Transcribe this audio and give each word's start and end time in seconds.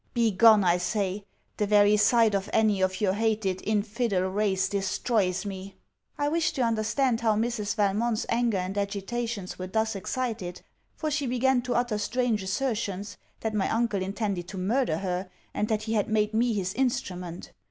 Be 0.15 0.31
gone, 0.31 0.63
I 0.63 0.77
say, 0.77 1.25
the 1.57 1.67
very 1.67 1.95
sight 1.95 2.33
of 2.33 2.49
any 2.53 2.81
of 2.81 3.01
your 3.01 3.13
hated 3.13 3.61
infidel 3.63 4.23
race 4.29 4.67
destroys 4.67 5.45
me.' 5.45 5.75
I 6.17 6.27
wished 6.27 6.55
to 6.55 6.63
understand 6.63 7.21
how 7.21 7.35
Mrs. 7.35 7.75
Valmont's 7.75 8.25
anger 8.27 8.57
and 8.57 8.75
agitations 8.79 9.59
were 9.59 9.67
thus 9.67 9.95
excited, 9.95 10.63
for 10.95 11.11
she 11.11 11.27
began 11.27 11.61
to 11.61 11.75
utter 11.75 11.99
strange 11.99 12.41
assertions, 12.41 13.17
that 13.41 13.53
my 13.53 13.69
uncle 13.69 14.01
intended 14.01 14.47
to 14.47 14.57
murder 14.57 14.97
her, 14.97 15.29
and 15.53 15.67
that 15.67 15.83
he 15.83 15.93
had 15.93 16.09
made 16.09 16.33
me 16.33 16.53
his 16.53 16.73
instrument. 16.73 17.51